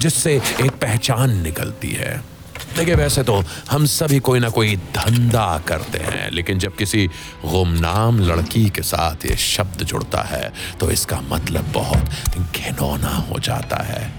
जिससे 0.00 0.34
एक 0.36 0.70
पहचान 0.70 1.42
निकलती 1.42 1.90
है। 1.90 2.31
देखिए, 2.76 2.94
वैसे 2.94 3.22
तो 3.22 3.34
हम 3.70 3.84
सभी 3.86 4.18
कोई 4.18 4.40
ना 4.40 4.48
कोई 4.48 4.76
धंधा 4.94 5.58
करते 5.68 5.98
हैं, 5.98 6.30
लेकिन 6.30 6.58
जब 6.58 6.76
किसी 6.76 7.06
गुमनाम 7.44 8.18
लड़की 8.20 8.68
के 8.70 8.82
साथ 8.82 9.26
ये 9.26 9.36
शब्द 9.38 9.82
जुड़ता 9.84 10.22
है 10.22 10.52
तो 10.80 10.90
इसका 10.90 11.20
मतलब 11.30 11.72
बहुत 11.72 12.36
घिनौना 12.56 13.14
हो 13.28 13.38
जाता 13.40 13.82
है। 13.84 14.10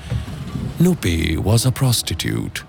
नुपी 0.82 1.36
वॉज़ 1.38 1.68
अ 1.68 1.72
प्रोस्टिट्यूट 1.72 2.60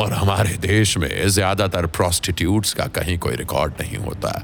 और 0.00 0.12
हमारे 0.12 0.56
देश 0.62 0.96
में 0.98 1.28
ज़्यादातर 1.28 1.86
प्रोस्टिट्यूट्स 1.96 2.72
का 2.74 2.86
कहीं 2.96 3.18
कोई 3.18 3.36
रिकॉर्ड 3.36 3.72
नहीं 3.80 3.98
होता। 3.98 4.42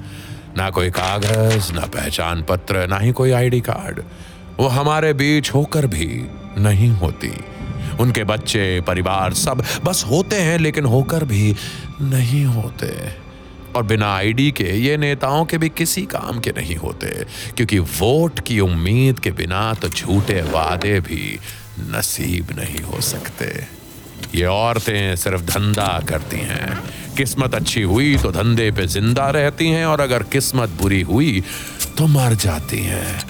ना 0.57 0.69
कोई 0.71 0.91
कागज़, 0.91 1.73
ना 1.73 1.87
पहचान 1.95 2.43
पत्र, 2.43 2.87
ना 2.87 2.99
ही 2.99 3.13
कोई 3.13 3.31
आईडी 3.33 3.61
कार्ड 3.63 4.03
वो 4.61 4.69
हमारे 4.71 5.13
बीच 5.15 5.51
होकर 5.51 5.87
भी 5.87 6.07
नहीं 6.59 6.91
होती। 6.97 7.33
उनके 8.01 8.25
बच्चे 8.25 8.81
परिवार 8.81 9.35
सब 9.35 9.65
बस 9.85 10.05
होते 10.11 10.37
हैं 10.37 10.59
लेकिन 10.59 10.85
होकर 10.85 11.25
भी 11.25 11.57
नहीं 12.03 12.45
होते। 12.45 13.25
और 13.77 13.83
बिना 13.83 14.17
आईडी 14.17 14.51
के 14.51 14.65
ये 14.65 14.97
नेताओं 14.97 15.45
के 15.45 15.59
भी 15.59 15.69
किसी 15.69 16.03
काम 16.03 16.41
के 16.41 16.51
नहीं 16.51 16.77
होते 16.77 17.27
क्योंकि 17.57 17.79
वोट 17.79 18.41
की 18.41 18.61
उम्मीद 18.61 19.19
के 19.19 19.31
बिना 19.31 19.75
तो 19.75 19.89
झूठे 19.89 20.43
वादे 20.43 21.01
भी 21.01 21.39
नसीब 21.81 22.47
नहीं 22.59 22.81
हो 22.81 23.01
सकते। 23.01 23.67
ये 24.35 24.45
औरतें 24.45 25.17
सिर्फ़ 25.17 25.43
धंधा 25.43 26.03
करती 26.09 26.37
हैं। 26.37 26.83
किस्मत 27.17 27.55
अच्छी 27.55 27.83
हुई 27.83 28.17
तो 28.17 28.33
धंधे 28.33 28.71
पे 28.71 28.87
ज़िंदा 28.87 29.31
रहती 29.31 29.69
हैं 29.69 29.87
और 29.87 30.01
अगर 30.01 30.23
किस्मत 30.23 30.69
बुरी 30.69 31.01
हुई 31.01 31.43
तो 31.99 32.07
मर 32.07 32.35
जाती 32.35 32.79
हैं। 32.79 33.23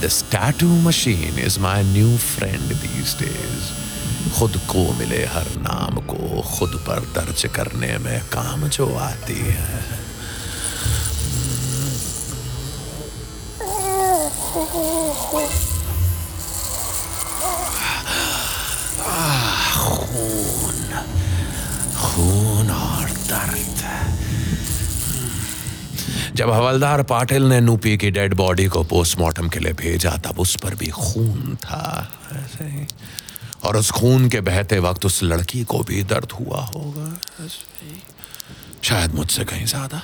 This 0.00 0.22
tattoo 0.22 0.66
machine 0.66 1.38
is 1.38 1.58
my 1.60 1.82
new 1.82 2.16
friend 2.18 2.72
these 2.80 3.12
days. 3.22 3.64
खुद 4.38 4.56
को 4.56 4.92
मिले 4.92 5.24
हर 5.26 5.46
नाम 5.56 6.00
को 6.00 6.42
खुद 6.58 6.84
पर 6.88 7.00
दर्ज 7.00 7.46
करने 7.54 7.98
में 7.98 8.20
काम 8.24 8.68
जो 8.68 8.96
आती 8.96 9.38
है। 9.38 9.84
खून 19.72 20.80
खून 22.02 22.70
और 22.70 23.10
दर्द। 23.10 23.82
जब 26.36 26.50
हवलदार 26.50 27.02
पाटिल 27.02 27.42
ने 27.42 27.60
नूपी 27.60 27.96
की 27.96 28.10
डेड 28.10 28.34
बॉडी 28.34 28.66
को 28.66 28.82
पोस्टमार्टम 28.84 29.48
के 29.48 29.60
लिए 29.60 29.72
भेजा, 29.72 30.10
तब 30.10 30.38
उस 30.38 30.56
पर 30.56 30.74
भी 30.74 30.86
खून 30.86 31.56
था। 31.56 32.08
और 33.64 33.76
उस 33.76 33.90
खून 33.90 34.28
के 34.28 34.40
बहते 34.40 34.78
वक्त 34.78 35.04
उस 35.04 35.22
लड़की 35.22 35.64
को 35.64 35.78
भी 35.78 36.02
दर्द 36.02 36.32
हुआ 36.32 36.60
होगा। 36.64 37.20
शायद 38.82 39.14
मुझसे 39.14 39.44
कहीं 39.44 39.66
ज़्यादा। 39.66 40.02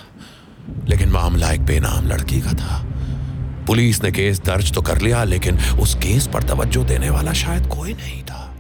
लेकिन 0.89 1.09
मामला 1.09 1.53
एक 1.53 1.61
बेनाम 1.61 2.07
लड़की 2.07 2.41
का 2.41 2.53
था। 2.53 2.83
पुलिस 3.67 4.03
ने 4.03 4.13
केस 4.13 4.41
दर्ज 4.41 4.73
तो 4.73 4.83
कर 4.83 5.01
लिया, 5.01 5.25
लेकिन 5.25 5.59
उस 5.59 5.95
केस 5.95 6.27
पर 6.27 6.43
तवज्जो 6.43 6.85
देने 6.85 7.11
वाला 7.11 7.33
शायद 7.33 7.67
कोई 7.67 7.95
नहीं 7.95 8.23
था। 8.23 8.52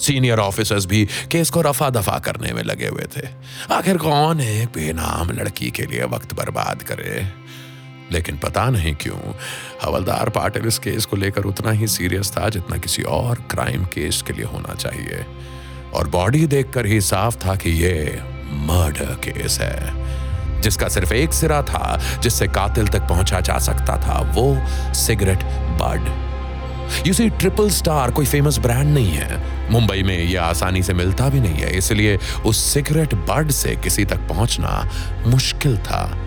सीनियर 0.00 0.38
ऑफिसर्स 0.38 0.86
भी 0.86 1.08
केस 1.30 1.50
को 1.50 1.60
रफा 1.60 1.90
दफ़ा 1.90 2.18
करने 2.18 2.52
में 2.52 2.62
लगे 2.62 2.86
हुए 2.86 3.06
थे। 3.16 3.28
आखिर 3.72 3.96
कौन 3.96 4.40
एक 4.40 4.68
बेनाम 4.68 5.30
लड़की 5.30 5.70
के 5.70 5.82
लिए 5.82 6.04
वक्त 6.04 6.34
बर्बाद 6.34 6.82
करे? 6.82 7.26
लेकिन 8.12 8.38
पता 8.38 8.70
नहीं 8.70 8.94
क्यों, 8.94 9.34
हवलदार 9.84 10.28
पाटिल 10.28 10.66
इस 10.66 10.78
केस 10.78 11.04
को 11.04 11.16
लेकर 11.16 11.42
उतना 11.42 11.70
ही 11.70 11.88
सीरियस 11.88 12.30
था 12.30 12.48
जितना 12.48 12.76
किसी 12.76 13.02
और 13.02 13.34
क्राइम 13.50 13.84
केस 13.84 14.24
के 14.26 14.32
लिए 14.32 14.44
होना 14.44 14.74
चाहिए। 14.74 15.26
और 15.94 16.08
बॉडी 16.08 16.46
देखकर 16.46 16.86
ही 16.86 17.00
साफ़ 17.00 17.36
था 17.36 17.56
कि 17.56 17.70
ये 17.70 18.20
मर्डर 18.50 19.14
केस 19.28 19.58
है। 19.60 20.08
जिसका 20.60 20.88
सिर्फ़ 20.88 21.12
एक 21.12 21.32
सिरा 21.32 21.62
था, 21.62 22.18
जिससे 22.20 22.46
कातिल 22.46 22.88
तक 22.88 23.00
पहुँचा 23.00 23.40
जा 23.40 23.58
सकता 23.58 23.96
था, 23.96 24.32
वो 24.34 24.58
cigarette 24.94 25.38
bud 25.82 26.28
you 27.06 27.12
see 27.12 27.30
triple 27.30 27.70
star 27.70 28.10
कोई 28.10 28.26
फ़ेमस 28.26 28.58
ब्रांड 28.58 28.94
नहीं 28.94 29.10
है। 29.10 29.57
मुंबई 29.70 30.02
में 30.02 30.18
यह 30.18 30.42
आसानी 30.42 30.82
से 30.82 30.94
मिलता 30.94 31.28
भी 31.28 31.40
नहीं 31.40 31.54
है, 31.54 31.76
इसलिए 31.78 32.18
उस 32.46 32.64
सिगरेट 32.64 33.14
बर्ड 33.14 33.50
से 33.50 33.76
किसी 33.76 34.04
तक 34.04 34.18
पहुँचना 34.18 34.90
मुश्किल 35.26 35.78
था। 35.78 36.24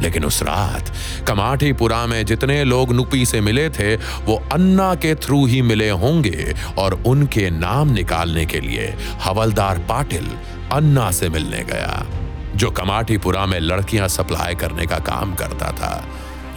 लेकिन 0.00 0.24
उस 0.24 0.42
रात, 0.42 0.92
कमाठीपुरा 1.28 2.06
में 2.06 2.24
जितने 2.26 2.64
लोग 2.64 2.92
नुपी 2.92 3.26
से 3.26 3.40
मिले 3.40 3.70
थे, 3.70 3.96
वो 3.96 4.42
अन्ना 4.52 4.94
के 4.94 5.14
थ्रू 5.14 5.46
ही 5.46 5.62
मिले 5.62 5.90
होंगे 5.90 6.54
और 6.78 7.02
उनके 7.06 7.50
नाम 7.50 7.90
निकालने 7.90 8.46
के 8.46 8.60
लिए 8.60 8.94
हवलदार 9.20 9.78
पाटिल 9.78 10.30
अन्ना 10.72 11.10
से 11.10 11.28
मिलने 11.28 11.62
गया, 11.62 12.06
जो 12.56 12.70
कमाठीपुरा 12.70 13.46
में 13.46 13.60
लड़कियाँ 13.60 14.08
सप्लाई 14.08 14.54
करने 14.54 14.86
का 14.86 14.98
काम 14.98 15.34
करता 15.34 15.72
था। 15.72 16.04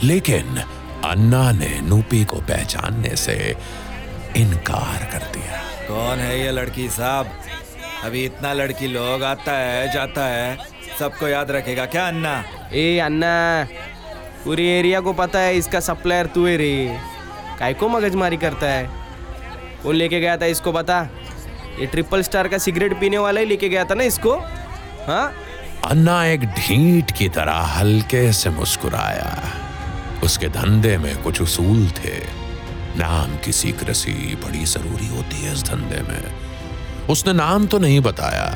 लेकिन 0.04 0.58
अन्ना 1.06 1.52
ने 1.52 1.80
नूपी 1.82 2.26
को 2.26 2.38
पहचानने 2.38 3.16
से 3.16 3.56
इनकार 4.38 5.10
कर 5.12 5.32
दिया। 5.34 5.75
कौन 5.88 6.20
है 6.20 6.40
ये 6.42 6.52
लड़की 6.52 6.90
साहब? 6.90 7.32
अभी 8.04 8.26
इतना 8.26 8.54
लड़की 8.54 8.88
लोग 8.88 9.24
आता 9.24 9.52
है 9.52 9.94
जाता 9.94 10.26
है 10.26 10.58
सबको 11.00 11.28
याद 11.28 11.52
रखेगा। 11.52 11.86
क्या 11.86 12.08
अन्ना? 12.08 12.44
ए 12.74 13.00
अन्ना 13.00 13.68
पूरी 14.46 14.68
एरिया 14.68 15.00
को 15.00 15.14
पता 15.14 15.40
है 15.40 15.56
इसका 15.58 15.80
सप्लायर 15.80 16.26
तू 16.26 16.46
है 16.46 16.58
रे। 16.58 17.00
काय 17.60 17.74
को 17.74 17.90
मगजमारी 17.90 18.38
करता 18.38 18.68
है? 18.68 18.90
वो 19.84 19.92
लेके 19.92 20.20
गया 20.20 20.38
था 20.38 20.46
इसको 20.46 20.72
बता। 20.72 21.10
ये 21.80 21.86
ट्रिपल 21.86 22.22
स्टार 22.22 22.48
का 22.48 22.58
सिगरेट 22.58 23.00
पीने 23.00 23.18
वाला 23.18 23.40
ही 23.40 23.46
लेके 23.46 23.70
गया 23.70 23.84
था 23.84 23.94
ना 23.94 24.04
इसको? 24.04 24.36
हाँ? 25.08 25.34
अन्ना 25.86 26.26
एक 26.26 26.46
ढीठ 26.46 27.12
की 27.12 27.30
तरह 27.30 27.54
हल्के 27.54 28.32
से 28.34 28.50
मुस्कुराया। 28.50 29.54
उसके 30.24 30.48
धंधे 30.48 30.98
में 30.98 31.24
कुछ 31.24 31.42
उसूल 31.42 31.90
थे। 31.90 32.45
नाम 32.98 33.36
की 33.46 33.52
सीक्रेसी 33.52 34.36
बड़ी 34.44 34.66
ज़रूरी 34.66 35.08
होती 35.08 35.42
है 35.42 35.54
इस 35.54 35.64
धंधे 35.64 36.02
में। 36.02 37.08
उसने 37.10 37.34
नाम 37.34 37.66
तो 37.68 37.78
नहीं 37.80 38.00
बताया 38.02 38.48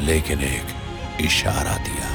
लेकिन 0.00 0.40
एक 0.40 1.20
इशारा 1.20 1.76
दिया। 1.78 2.12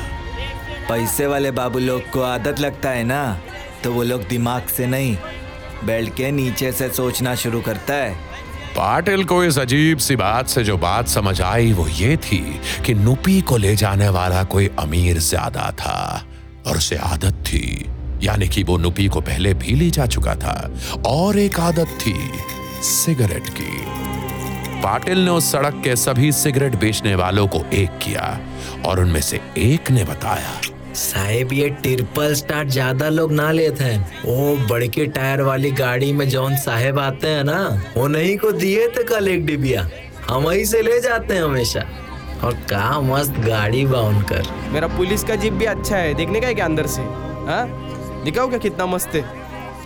पैसे 0.89 1.27
वाले 1.27 1.51
बाबू 1.51 1.79
लोग 1.79 2.09
को 2.11 2.21
आदत 2.23 2.59
लगता 2.59 2.89
है 2.89 3.03
ना? 3.03 3.39
तो 3.83 3.91
वो 3.93 4.03
लोग 4.03 4.27
दिमाग 4.27 4.67
से 4.67 4.87
नहीं 4.87 5.15
बेल्ट 5.85 6.15
के 6.15 6.31
नीचे 6.31 6.71
से 6.71 6.89
सोचना 6.89 7.35
शुरू 7.35 7.61
करता 7.61 7.93
है। 7.93 8.13
पाटिल 8.71 9.23
को 9.25 9.43
इस 9.43 9.57
अजीब 9.59 9.97
सी 9.97 10.15
बात 10.15 10.47
से 10.47 10.63
जो 10.63 10.77
बात 10.77 11.07
समझ 11.07 11.39
आई 11.41 11.71
वो 11.73 11.87
ये 11.87 12.17
थी 12.17 12.41
कि 12.85 12.93
नुपी 12.93 13.39
को 13.41 13.57
ले 13.57 13.75
जाने 13.75 14.09
वाला 14.09 14.43
कोई 14.45 14.69
अमीर 14.79 15.19
ज़्यादा 15.19 15.71
था 15.79 16.25
और 16.67 16.77
उसे 16.77 16.95
आदत 16.95 17.43
थी 17.45 17.65
यानी 18.23 18.47
कि 18.47 18.63
वो 18.63 18.77
नुपी 18.77 19.07
को 19.07 19.21
पहले 19.21 19.53
भी 19.53 19.75
ले 19.75 19.89
जा 19.89 20.05
चुका 20.07 20.35
था। 20.35 20.55
और 21.07 21.37
एक 21.39 21.59
आदत 21.59 21.97
थी 22.01 22.15
सिगरेट 22.83 23.49
की। 23.51 23.71
पाटिल 24.81 25.19
ने 25.19 25.31
उस 25.31 25.51
सड़क 25.51 25.81
के 25.83 25.95
सभी 25.95 26.31
सिगरेट 26.31 26.75
बेचने 26.79 27.15
वालों 27.15 27.47
को 27.47 27.63
एक 27.73 27.97
किया 28.03 28.39
और 28.85 28.99
उनमें 28.99 29.21
से 29.21 29.39
एक 29.57 29.91
ने 29.91 30.03
बताया 30.03 30.59
साहेब 30.95 31.51
ये 31.53 31.67
ट्रिपल 31.71 32.33
स्टार 32.33 32.69
ज़्यादा 32.69 33.09
लोग 33.09 33.31
ना 33.31 33.51
लेते 33.51 33.83
हैं। 33.83 34.23
वो 34.25 34.55
बड़के 34.67 35.05
टायर 35.07 35.41
वाली 35.41 35.71
गाड़ी 35.71 36.11
में 36.13 36.27
जौन 36.29 36.55
साहेब 36.57 36.99
आते 36.99 37.27
हैं 37.27 37.43
ना 37.43 37.59
वो 37.97 38.07
नहीं 38.07 38.37
को 38.37 38.51
दिए 38.51 38.87
थे 38.87 39.03
कल 39.03 39.27
एक 39.27 39.45
डिबिया। 39.45 39.87
हम 40.29 40.49
ही 40.49 40.65
से 40.65 40.81
ले 40.81 40.99
जाते 41.01 41.33
हैं 41.33 41.43
हमेशा। 41.43 41.85
और 42.43 42.53
का 42.69 42.99
मस्त 43.01 43.39
गाड़ी 43.47 43.85
बाउन 43.85 44.21
कर। 44.23 44.47
मेरा 44.71 44.87
पुलिस 44.87 45.23
का 45.23 45.35
जीप 45.35 45.53
भी 45.53 45.65
अच्छा 45.65 45.95
है 45.95 46.13
देखने 46.13 46.41
का 46.41 46.47
है 46.47 46.53
क्या 46.53 46.65
अंदर 46.65 46.87
से? 46.87 47.01
हाँ? 47.01 47.65
दिखाओ 48.25 48.49
क्या 48.49 48.57
कितना 48.59 48.85
मस्त 48.85 49.15
है। 49.15 49.21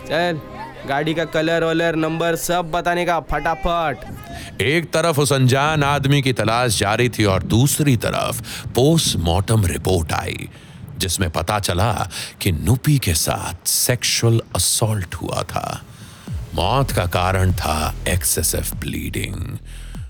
चल, 0.06 0.40
गाड़ी 0.88 1.14
का 1.14 1.24
कलर 1.24 1.64
वलर, 1.64 1.96
नंबर 1.96 2.36
सब 2.36 2.70
बताने 2.70 3.04
का, 3.04 3.20
फटाफट। 3.20 4.60
एक 4.62 4.90
तरफ़ 4.90 5.20
उस 5.20 5.32
अनजान 5.32 5.82
आदमी 5.82 6.22
की 6.22 6.32
तलाश 6.32 6.78
जारी 6.78 7.08
थी 7.08 7.24
और 7.24 7.42
दूसरी 7.42 7.96
तरफ़ 7.96 8.42
पोस्टमार्टम 8.68 9.66
रिपोर्ट 9.66 10.12
आई, 10.12 10.48
जिसमें 10.98 11.30
पता 11.30 11.58
चला 11.60 12.08
कि 12.40 12.52
नुपी 12.52 12.98
के 12.98 13.14
साथ 13.14 13.66
सेक्सुअल 13.66 14.40
असॉल्ट 14.56 15.14
हुआ 15.14 15.42
था। 15.42 15.82
मौत 16.54 16.90
का 16.90 17.06
कारण 17.06 17.52
था 17.52 17.94
एक्सेसिव 18.08 18.76
ब्लीडिंग 18.80 19.58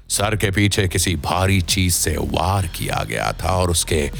सर 0.08 0.36
के 0.36 0.50
पीछे 0.50 0.88
किसी 0.88 1.14
भारी 1.16 1.60
चीज़ 1.60 1.94
से 1.94 2.16
वार 2.16 2.66
किया 2.66 3.04
गया 3.08 3.32
था 3.32 3.50
और 3.50 3.70
उसके 3.70 4.10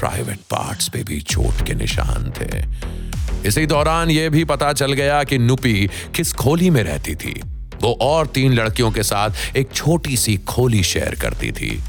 प्राइवेट 0.00 0.38
पार्ट्स 0.50 0.88
पे 0.88 1.02
भी 1.02 1.20
चोट 1.20 1.66
के 1.66 1.74
निशान 1.74 2.32
थे। 2.40 2.62
इसी 3.46 3.66
दौरान 3.66 4.10
यह 4.10 4.30
भी 4.30 4.44
पता 4.44 4.72
चल 4.72 4.92
गया 4.92 5.24
कि 5.24 5.38
नुपी 5.38 5.90
किस 6.14 6.32
खोली 6.32 6.70
में 6.70 6.82
रहती 6.82 7.14
थी। 7.14 7.42
वो 7.82 7.98
और 8.00 8.26
तीन 8.26 8.52
लड़कियों 8.52 8.90
के 8.90 9.02
साथ 9.02 9.56
एक 9.56 9.72
छोटी 9.74 10.16
सी 10.16 10.36
खोली 10.36 10.82
शेयर 10.82 11.14
करती 11.14 11.52
थी। 11.52 11.80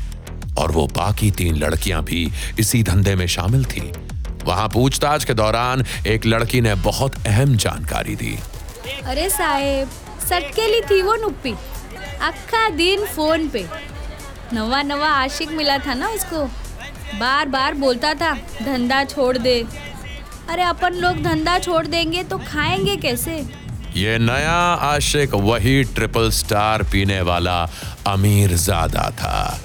और 0.58 0.72
वो 0.72 0.88
बाकी 0.88 1.32
तीन 1.32 1.56
लड़कियाँ 1.56 2.04
भी 2.04 2.32
इसी 2.60 2.84
धंधे 2.84 3.16
में 3.16 3.28
शामिल 3.28 3.66
थी। 3.66 3.92
वहाँ 4.44 4.70
पूछताछ 4.70 5.24
के 5.24 5.34
दौरान 5.34 5.86
एक 6.08 6.26
लड़की 6.26 6.62
ने 6.62 6.76
बहुत 6.76 7.16
अहम 7.28 7.56
जानकारी 7.56 8.16
दी। 8.16 8.40
अरे 9.04 9.30
साहेब, 9.30 9.90
सटकेली 10.30 10.82
थी 10.82 11.02
वो 11.02 11.16
नुप्पी। 11.16 11.54
आखा 12.22 12.70
दिन 12.70 13.06
फ़ोन 13.06 13.48
पे। 13.48 13.66
नवा 14.54 14.82
नवा 14.84 15.08
आशिक 15.08 15.52
मिला 15.52 15.78
था 15.78 15.94
ना 15.94 16.08
उसको। 16.08 16.46
बार 17.18 17.48
बार 17.48 17.74
बोलता 17.74 18.14
था, 18.14 18.34
धंधा 18.64 19.04
छोड़ 19.04 19.38
दे। 19.38 19.66
अरे 20.50 20.64
अपन 20.64 20.94
लोग 20.94 21.22
धंधा 21.24 21.58
छोड़ 21.60 21.86
देंगे 21.88 22.24
तो 22.24 22.38
खाएँगे 22.40 22.96
कैसे? 22.98 23.36
ये 23.96 24.18
नया 24.20 24.58
आशिक 24.86 25.34
वही 25.34 25.84
ट्रिपल 25.96 26.30
स्टार 26.32 26.84
पीने 26.84 27.20
वाला 27.22 27.62
अमीर 28.08 28.54
ज़्यादा 28.56 29.10
था, 29.12 29.60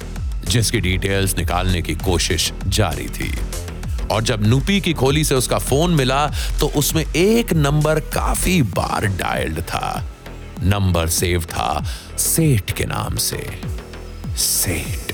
जिसकी 0.48 0.80
डिटेल्स 0.80 1.36
निकालने 1.38 1.82
की 1.82 1.94
कोशिश 1.94 2.52
जारी 2.68 3.08
थी। 3.08 3.32
और 4.10 4.22
जब 4.22 4.46
नुपी 4.46 4.80
की 4.80 4.92
खोली 4.92 5.24
से 5.24 5.34
उसका 5.34 5.58
फ़ोन 5.60 5.94
मिला 5.94 6.26
तो 6.60 6.66
उसमें 6.76 7.04
एक 7.06 7.52
नंबर 7.52 8.00
काफ़ी 8.14 8.60
बार 8.62 9.06
डायल्ड 9.18 9.60
था। 9.62 10.04
नंबर 10.62 11.08
सेव 11.10 11.44
था 11.44 11.84
सेठ 12.18 12.70
के 12.70 12.84
नाम 12.86 13.16
से। 13.20 13.46
सेठ। 14.38 15.11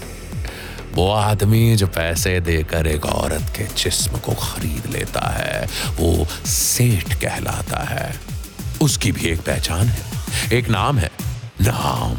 वो 0.94 1.10
आदमी 1.12 1.76
जो 1.76 1.86
पैसे 1.86 2.38
देकर 2.40 2.86
एक 2.86 3.06
औरत 3.06 3.52
के 3.56 3.64
जिस्म 3.74 4.18
को 4.18 4.32
खरीद 4.34 4.90
लेता 4.92 5.28
है, 5.30 5.66
वो 5.98 6.26
सेठ 6.46 7.14
कहलाता 7.14 7.82
है। 7.84 8.12
उसकी 8.82 9.12
भी 9.12 9.28
एक 9.28 9.40
पहचान 9.40 9.86
है, 9.86 10.02
एक 10.52 10.68
नाम 10.68 10.98
है 10.98 11.10
नाम 11.60 12.16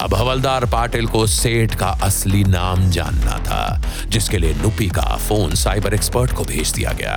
अब 0.00 0.14
हवलदार 0.14 0.64
पाटिल 0.64 1.06
को 1.06 1.26
सेठ 1.26 1.74
का 1.74 1.88
असली 2.02 2.44
नाम 2.44 2.88
जानना 2.90 3.38
था, 3.38 3.80
जिसके 4.06 4.38
लिए 4.38 4.54
नुपी 4.54 4.88
का 4.88 5.16
फ़ोन 5.18 5.54
साइबर 5.54 5.94
एक्सपर्ट 5.94 6.32
को 6.32 6.44
भेज 6.44 6.72
दिया 6.72 6.92
गया। 6.92 7.16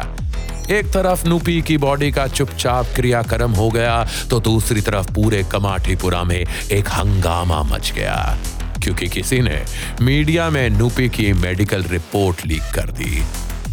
एक 0.72 0.86
तरफ़ 0.86 1.26
नुपी 1.28 1.62
की 1.62 1.78
बॉडी 1.78 2.12
का 2.12 2.28
चुपचाप 2.28 2.88
क्रियाक्रम 2.96 3.52
हो 3.52 3.70
गया 3.70 4.04
तो 4.30 4.40
दूसरी 4.40 4.82
तरफ़ 4.82 5.12
पूरे 5.14 5.44
कमाठीपुरा 5.44 6.24
में 6.24 6.46
एक 6.72 6.90
हंगामा 6.90 7.62
मच 7.64 7.92
गया। 7.92 8.38
क्योंकि 8.84 9.08
किसी 9.08 9.40
ने 9.42 9.64
मीडिया 10.02 10.50
में 10.50 10.70
नुपी 10.70 11.10
की 11.10 11.32
मेडिकल 11.34 11.84
रिपोर्ट 11.84 12.46
लीक 12.46 12.64
कर 12.76 12.92
दी। 12.92 13.24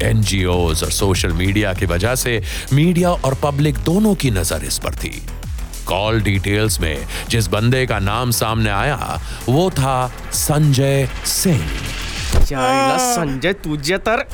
एनजीओ 0.02 0.52
और 0.54 0.74
सोशल 0.74 1.32
मीडिया 1.32 1.72
की 1.74 1.86
वजह 1.86 2.14
से 2.14 2.42
मीडिया 2.72 3.10
और 3.10 3.34
पब्लिक 3.42 3.78
दोनों 3.84 4.14
की 4.14 4.30
नज़र 4.30 4.64
इस 4.64 4.78
पर 4.78 4.94
थी। 4.94 5.22
कॉल 5.86 6.20
डिटेल्स 6.20 6.80
में 6.80 7.06
जिस 7.28 7.46
बंदे 7.48 7.86
का 7.86 7.98
नाम 7.98 8.30
सामने 8.30 8.70
आया 8.70 9.20
वो 9.48 9.70
था 9.70 10.12
संजय 10.32 11.08
सिंह। 11.26 11.68
संजय 12.44 13.52
तुझे 13.64 13.98
तर 13.98 14.26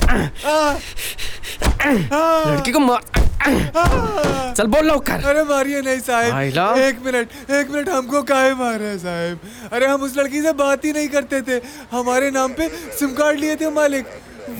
लड़की 1.86 2.72
को 2.72 2.78
मार 2.80 3.00
चल 4.56 4.66
बोल 4.66 4.86
लवकर 4.86 5.24
अरे 5.28 5.42
मारिए 5.44 5.80
नहीं 5.80 5.98
साहब। 6.00 6.78
एक 6.78 6.98
मिनट 7.06 7.50
एक 7.50 7.70
मिनट 7.70 7.88
हमको 7.88 8.22
काहे 8.22 8.54
मार 8.54 8.78
रहे 8.78 8.88
हैं 8.88 8.98
साहब? 8.98 9.38
अरे 9.72 9.86
हम 9.86 10.02
उस 10.02 10.16
लड़की 10.18 10.42
से 10.42 10.52
बात 10.52 10.84
ही 10.84 10.92
नहीं 10.92 11.08
करते 11.08 11.40
थे। 11.42 11.60
हमारे 11.92 12.30
नाम 12.30 12.52
पे 12.52 12.68
सिम 12.98 13.12
कार्ड 13.14 13.38
लिए 13.40 13.56
थे 13.56 13.70
मालिक। 13.70 14.06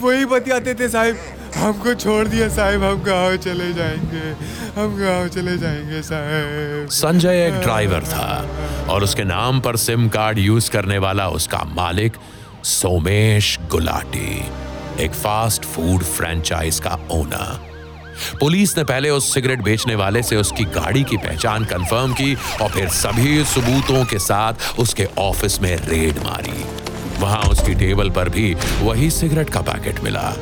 वही 0.00 0.24
बतियाते 0.24 0.74
थे 0.74 0.88
साहब। 0.88 1.16
हमको 1.56 1.94
छोड़ 1.94 2.26
दिया 2.28 2.48
साहब 2.48 2.82
हम 2.82 3.02
गाँव 3.02 3.36
चले 3.36 3.72
जाएँगे? 3.72 4.30
हम 4.80 4.96
गाँव 5.00 5.28
चले 5.28 5.56
जाएँगे 5.58 6.02
साहब? 6.02 6.88
संजय 6.92 7.46
एक 7.46 7.60
ड्राइवर 7.60 8.04
था 8.04 8.86
और 8.90 9.04
उसके 9.04 9.24
नाम 9.24 9.60
पर 9.60 9.76
सिम 9.76 10.08
कार्ड 10.08 10.38
यूज़ 10.38 10.70
करने 10.70 10.98
वाला 10.98 11.28
उसका 11.28 11.64
मालिक 11.74 12.16
सोमेश 12.64 13.58
गुलाटी 13.70 14.44
एक 15.04 15.12
फास्ट 15.14 15.64
फ़ूड 15.64 16.02
फ्रेंचाइज 16.02 16.78
का 16.78 16.98
ओनर 17.10 17.75
पुलिस 18.40 18.78
ने 18.78 18.84
पहले 18.84 19.10
उस 19.10 19.34
सिगरेट 19.34 19.62
बेचने 19.62 19.94
वाले 19.94 20.22
से 20.22 20.36
उसकी 20.36 20.64
गाड़ी 20.64 21.04
की 21.04 21.16
पहचान 21.16 21.64
कंफर्म 21.64 22.12
की 22.12 22.34
और 22.34 22.68
फिर 22.68 22.88
सभी 22.88 23.44
सबूतों 23.44 24.04
के 24.04 24.18
साथ 24.18 24.54
उसके 24.78 25.08
ऑफ़िस 25.18 25.62
में 25.62 25.76
रेड 25.76 26.18
मारी। 26.18 26.64
वहाँ 27.20 27.42
उसकी 27.42 27.74
टेबल 27.74 28.10
पर 28.10 28.28
भी 28.28 28.56
वही 28.82 29.10
सिगरेट 29.10 29.50
का 29.50 29.60
पैकेट 29.60 30.00
मिला। 30.00 30.36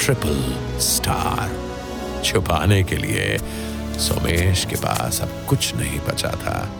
ट्रिपल 0.00 0.54
स्टार 0.80 1.50
छुपाने 2.24 2.82
के 2.82 2.96
लिए 2.96 3.38
सोमेश 3.98 4.64
के 4.64 4.76
पास 4.76 5.20
अब 5.20 5.46
कुछ 5.48 5.74
नहीं 5.76 6.00
बचा 6.08 6.28
था। 6.28 6.72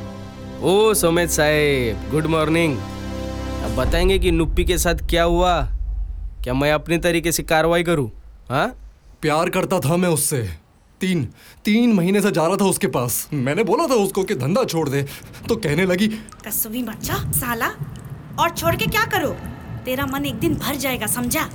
ओ, 0.62 0.94
सोमेश 0.94 1.30
साहेब 1.30 2.10
गुड 2.10 2.26
मॉर्निंग 2.26 2.78
अब 3.64 3.76
बताएँगे 3.76 4.18
कि 4.18 4.30
नुप्पी 4.30 4.64
के 4.64 4.78
साथ 4.78 4.94
क्या 4.94 5.22
हुआ? 5.22 5.62
क्या 6.44 6.54
मैं 6.54 6.72
अपने 6.72 6.98
तरीके 6.98 7.32
से 7.32 7.42
कार्रवाई 7.42 7.82
करूँ? 7.82 8.12
हाँ? 8.50 8.79
प्यार 9.22 9.50
करता 9.50 9.78
था 9.80 9.96
मैं 9.96 10.08
उससे। 10.08 10.42
तीन 11.00 11.24
तीन 11.64 11.92
महीने 11.92 12.20
से 12.22 12.30
जा 12.30 12.46
रहा 12.46 12.56
था 12.56 12.64
उसके 12.64 12.86
पास। 12.86 13.28
मैंने 13.32 13.64
बोला 13.64 13.86
था 13.86 13.94
उसको 13.94 14.22
कि 14.24 14.34
धंधा 14.34 14.64
छोड़ 14.64 14.88
दे। 14.88 15.02
तो 15.48 15.56
कहने 15.56 15.84
लगी 15.86 16.08
कसुबी 16.46 16.82
बच्चा 16.82 17.14
साला। 17.32 17.68
और 18.40 18.50
छोड़ 18.50 18.74
के 18.76 18.86
क्या 18.86 19.04
करो? 19.04 19.30
तेरा 19.84 20.06
मन 20.06 20.24
एक 20.26 20.34
दिन 20.34 20.54
भर 20.54 20.74
जाएगा 20.74 21.06
समझा? 21.06 21.48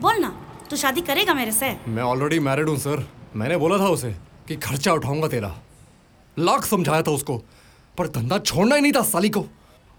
बोल 0.00 0.18
ना 0.18 0.28
तू 0.70 0.76
शादी 0.76 1.00
करेगा 1.00 1.34
मेरे 1.34 1.52
से? 1.52 1.76
मैं 1.88 2.02
ऑलरेडी 2.02 2.38
मैरिड 2.38 2.68
हूँ 2.68 2.76
सर 2.78 3.06
मैंने 3.36 3.56
बोला 3.56 3.78
था 3.78 3.88
उसे 3.88 4.10
कि 4.48 4.56
खर्चा 4.56 4.92
उठाऊँगा 4.92 5.28
तेरा। 5.28 5.54
लाख 6.36 6.64
समझाया 6.64 7.02
था 7.02 7.10
उसको 7.10 7.36
पर 7.98 8.08
धंधा 8.08 8.38
छोड़ना 8.38 8.74
ही 8.74 8.82
नहीं 8.82 8.92
था 8.92 9.02
साली 9.02 9.30
को। 9.30 9.44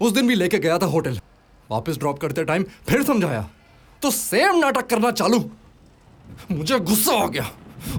उस 0.00 0.12
दिन 0.12 0.28
भी 0.28 0.34
लेके 0.34 0.58
गया 0.58 0.78
था 0.78 0.86
होटल। 0.86 1.18
वापस 1.70 1.98
ड्रॉप 1.98 2.18
करते 2.18 2.44
टाइम 2.44 2.64
फिर 2.88 3.02
समझाया। 3.02 3.48
तो 4.02 4.10
सेम 4.10 4.58
नाटक 4.58 4.86
करना 4.86 5.10
चालू। 5.12 5.50
मुझे 6.50 6.78
गुस्सा 6.80 7.12
आ 7.14 7.26
गया 7.28 7.50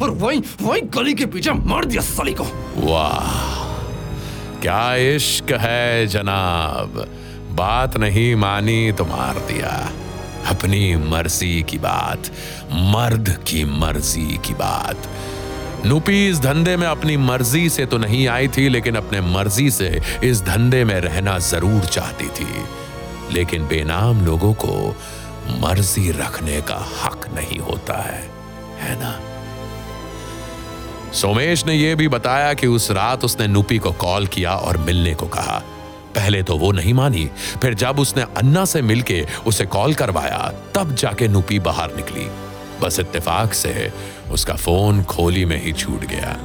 और 0.02 0.10
वहीं 0.12 0.42
वहीं 0.62 0.82
गली 0.94 1.14
के 1.14 1.26
पीछे 1.26 1.52
मार 1.52 1.86
दिया 1.86 2.02
साली 2.04 2.34
को। 2.34 2.44
वाह, 2.82 3.60
क्या 4.62 4.96
इश्क 4.96 5.52
है 5.62 6.08
जनाब? 6.08 7.06
बात 7.52 7.98
नहीं 7.98 8.36
मानी 8.36 8.92
तो 8.92 9.06
मार 9.06 9.40
दिया। 9.48 9.72
अपनी 10.50 10.96
मर्ज़ी 10.96 11.62
की 11.70 11.78
बात, 11.78 12.32
मर्द 12.94 13.30
की 13.48 13.64
मर्ज़ी 13.80 14.38
की 14.46 14.54
बात। 14.54 15.08
नूपी 15.86 16.28
इस 16.30 16.40
धंधे 16.40 16.76
में 16.78 16.88
अपनी 16.88 17.18
मर्ज़ी 17.18 17.70
से 17.70 17.86
तो 17.86 17.98
नहीं 17.98 18.28
आई 18.28 18.48
थी, 18.48 18.68
लेकिन 18.70 18.96
अपने 18.96 19.22
मर्ज़ी 19.22 19.70
से 19.72 20.02
इस 20.24 20.42
धंधे 20.42 20.84
में 20.84 21.00
रहना 21.02 21.38
ज़रूर 21.40 21.86
चाहती 21.86 22.28
थी। 22.30 22.66
लेकिन 23.34 23.68
बेनाम 23.68 24.26
लोगों 24.26 24.54
को 24.54 24.96
मर्ज़ी 25.50 26.12
रखने 26.12 26.62
का 26.62 26.90
हक 27.04 27.30
नहीं 27.34 27.60
होता 27.60 27.94
है 27.94 28.30
है 28.80 29.00
ना? 29.00 29.20
सोमेश 31.14 31.66
ने 31.66 31.74
यह 31.74 31.96
भी 31.96 32.08
बताया 32.08 32.54
कि 32.54 32.68
उस 32.68 32.92
रात 32.92 33.26
उसने 33.26 33.48
नूपी 33.48 33.78
को 33.78 33.92
कॉल 33.92 34.28
किया 34.28 34.56
और 34.56 34.78
मिलने 34.78 35.14
को 35.14 35.26
कहा। 35.26 35.64
पहले 36.16 36.44
तो 36.44 36.58
वो 36.58 36.72
नहीं 36.72 36.94
मानी, 36.94 37.30
फिर 37.62 37.74
जब 37.74 38.00
उसने 38.00 38.24
अन्ना 38.24 38.66
से 38.66 38.82
मिलके 38.82 39.28
उसे 39.46 39.66
कॉल 39.66 39.94
करवाया, 39.94 40.54
तब 40.76 40.96
जाके 40.96 41.28
नूपी 41.28 41.60
बाहर 41.60 41.96
निकली। 41.96 42.28
बस 42.82 43.00
इत्तेफाक 43.00 43.54
से 43.54 43.94
उसका 44.32 44.54
फ़ोन 44.54 45.04
खोली 45.04 45.46
में 45.46 45.64
ही 45.64 45.74
छूट 45.74 46.06
गया। 46.06 46.38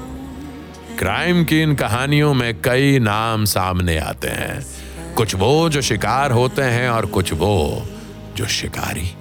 क्राइम 0.99 1.45
की 1.45 1.63
इन 1.63 1.75
कहानियों 1.75 2.35
में 2.35 2.63
कई 2.63 2.99
नाम 2.99 3.45
सामने 3.45 3.99
आते 3.99 4.29
हैं। 4.29 4.67
कुछ 5.15 5.35
वो 5.35 5.69
जो 5.69 5.83
शिकार 5.83 6.31
होते 6.31 6.63
हैं 6.63 6.89
और 6.89 7.07
कुछ 7.07 7.33
वो 7.33 7.87
जो 8.37 8.47
शिकारी। 8.47 9.13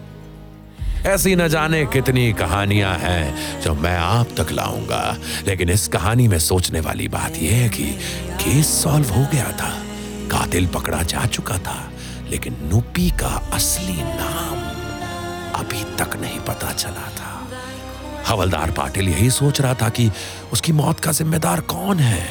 ऐसी 1.05 1.35
न 1.35 1.47
जाने 1.47 1.85
कितनी 1.85 2.31
कहानियाँ 2.33 2.95
हैं 2.97 3.61
जो 3.61 3.73
मैं 3.73 3.97
आप 3.97 4.27
तक 4.37 4.51
लाऊँगा। 4.51 5.17
लेकिन 5.47 5.69
इस 5.69 5.87
कहानी 5.87 6.27
में 6.27 6.39
सोचने 6.39 6.79
वाली 6.79 7.07
बात 7.07 7.37
यह 7.37 7.53
है 7.53 7.69
कि 7.69 7.91
केस 8.41 8.67
सॉल्व 8.83 9.09
हो 9.09 9.25
गया 9.33 9.51
था, 9.51 9.71
कातिल 10.31 10.67
पकड़ा 10.67 11.01
जा 11.03 11.25
चुका 11.25 11.57
था, 11.57 11.91
लेकिन 12.29 12.57
नुपी 12.63 13.09
का 13.09 13.35
असली 13.53 14.01
नाम 14.03 14.63
अभी 15.55 15.83
तक 15.97 16.17
नहीं 16.21 16.39
पता 16.39 16.71
चला 16.73 17.09
था। 17.09 17.31
हवलदार 18.27 18.71
पाटिल 18.71 19.09
यही 19.09 19.29
सोच 19.29 19.61
रहा 19.61 19.73
था 19.73 19.89
कि 19.89 20.11
उसकी 20.53 20.71
मौत 20.71 20.99
का 20.99 21.11
जिम्मेदार 21.11 21.59
कौन 21.61 21.99
है? 21.99 22.27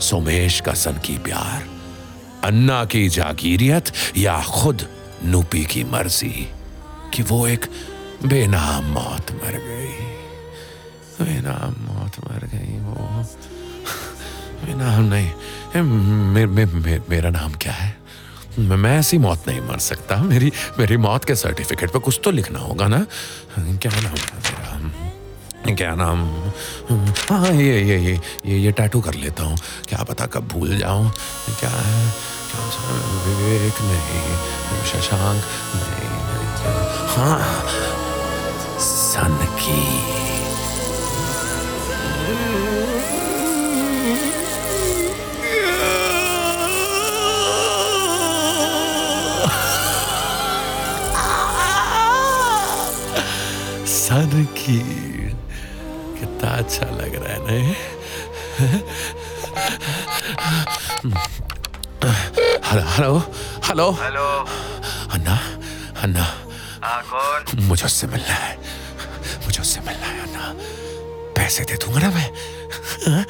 सोमेश 0.00 0.60
का 0.60 0.72
सन 0.74 1.00
की 1.04 1.18
प्यार, 1.18 1.68
अन्ना 2.44 2.84
की 2.84 3.08
जागीरियत 3.08 3.92
या 4.16 4.40
खुद 4.42 4.88
नुपी 5.24 5.64
की 5.64 5.84
मर्ज़ी 5.84 6.48
कि 7.14 7.22
वो 7.22 7.48
एक 7.48 7.66
बेनाम 8.26 8.84
मौत 8.84 9.32
मर 9.32 9.52
गई। 9.52 10.08
बेनाम 11.24 11.74
मौत 11.84 12.12
मर 12.24 12.46
गई 12.54 12.78
वो। 12.78 13.24
बेनाम 14.64 15.04
नहीं। 15.04 15.30
मे, 15.82 16.46
मे, 16.46 16.64
मे, 16.64 17.00
मेरा 17.10 17.30
नाम 17.30 17.52
क्या 17.52 17.72
है? 17.72 17.96
मैं 18.58 18.76
मैं 18.76 18.98
ऐसी 18.98 19.18
मौत 19.18 19.48
नहीं 19.48 19.60
मर 19.60 19.78
सकता। 19.78 20.16
मेरी 20.16 20.52
मेरी 20.78 20.96
मौत 20.96 21.24
के 21.24 21.34
सर्टिफिकेट 21.34 21.90
पे 21.90 21.98
कुछ 21.98 22.20
तो 22.24 22.30
लिखना 22.30 22.58
होगा 22.58 22.86
ना? 22.86 23.06
क्या 23.58 23.92
नाम 23.92 24.04
है 24.04 24.10
मेरा? 24.10 25.74
क्या 25.74 25.94
नाम? 25.94 26.28
हाँ 27.30 27.52
ये 27.52 27.82
ये 27.82 27.98
ये 27.98 28.20
ये 28.46 28.58
ये 28.58 28.72
टैटू 28.72 29.00
कर 29.00 29.14
लेता 29.14 29.42
हूँ। 29.42 29.58
क्या 29.88 30.02
पता 30.02 30.26
कब 30.26 30.48
भूल 30.48 30.78
जाऊँ? 30.78 31.10
क्या 31.60 31.70
है? 31.70 32.12
विवेक 32.56 33.80
नहीं 33.82 34.84
शशांक 34.90 35.42
नहीं, 35.74 36.08
हाँ 37.14 37.40
सन 38.80 39.36
की 39.60 39.82
सन 53.88 54.44
की 54.58 54.78
कितना 56.18 56.50
अच्छा 56.50 56.86
लग 56.90 57.14
रहा 57.14 57.32
है 57.32 57.40
नहीं 57.46 57.74
हेलो 62.68 62.82
हेलो 62.96 63.18
हेलो 63.68 63.90
हेलो 64.00 64.24
अन्ना 65.14 65.36
अन्ना 66.02 66.24
हाँ 66.84 67.00
कौन? 67.10 67.62
मुझे 67.68 67.84
उससे 67.86 68.06
मिलना 68.06 68.34
है। 68.34 68.56
मुझे 69.44 69.60
उससे 69.60 69.80
मिलना 69.86 70.06
है 70.06 70.22
अन्ना 70.26 70.44
पैसे 71.36 71.64
दे 71.70 71.76
दूँगा 71.84 72.00
ना 72.00 72.10
मैं? 72.16 72.28
हाँ? 73.08 73.24